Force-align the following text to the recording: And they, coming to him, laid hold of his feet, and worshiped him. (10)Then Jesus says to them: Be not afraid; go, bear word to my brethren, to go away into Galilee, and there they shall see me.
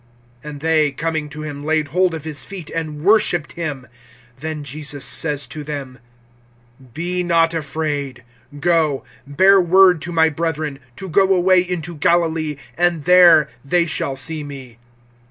And 0.43 0.61
they, 0.61 0.89
coming 0.89 1.29
to 1.29 1.43
him, 1.43 1.63
laid 1.63 1.89
hold 1.89 2.15
of 2.15 2.23
his 2.23 2.43
feet, 2.43 2.71
and 2.71 3.03
worshiped 3.03 3.51
him. 3.51 3.85
(10)Then 4.41 4.63
Jesus 4.63 5.05
says 5.05 5.45
to 5.45 5.63
them: 5.63 5.99
Be 6.95 7.21
not 7.21 7.53
afraid; 7.53 8.23
go, 8.59 9.03
bear 9.27 9.61
word 9.61 10.01
to 10.01 10.11
my 10.11 10.29
brethren, 10.29 10.79
to 10.95 11.07
go 11.07 11.31
away 11.35 11.59
into 11.61 11.93
Galilee, 11.93 12.55
and 12.75 13.03
there 13.03 13.47
they 13.63 13.85
shall 13.85 14.15
see 14.15 14.43
me. 14.43 14.79